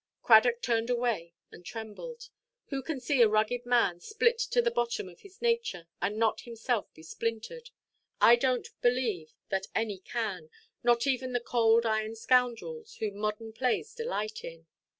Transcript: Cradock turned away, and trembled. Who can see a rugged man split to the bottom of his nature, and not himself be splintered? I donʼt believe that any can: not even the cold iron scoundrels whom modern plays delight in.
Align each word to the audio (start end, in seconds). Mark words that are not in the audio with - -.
Cradock 0.23 0.63
turned 0.63 0.89
away, 0.89 1.35
and 1.51 1.63
trembled. 1.63 2.29
Who 2.69 2.81
can 2.81 2.99
see 2.99 3.21
a 3.21 3.29
rugged 3.29 3.67
man 3.67 3.99
split 3.99 4.39
to 4.39 4.59
the 4.59 4.71
bottom 4.71 5.07
of 5.07 5.19
his 5.19 5.43
nature, 5.43 5.87
and 6.01 6.17
not 6.17 6.41
himself 6.41 6.91
be 6.95 7.03
splintered? 7.03 7.69
I 8.19 8.35
donʼt 8.35 8.69
believe 8.81 9.35
that 9.49 9.67
any 9.75 9.99
can: 9.99 10.49
not 10.81 11.05
even 11.05 11.33
the 11.33 11.39
cold 11.39 11.85
iron 11.85 12.15
scoundrels 12.15 12.95
whom 12.95 13.17
modern 13.17 13.53
plays 13.53 13.93
delight 13.93 14.43
in. 14.43 14.65